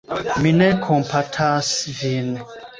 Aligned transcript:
Mi 0.45 0.53
ne 0.61 0.69
kompatas 0.87 1.71
vin. 2.01 2.35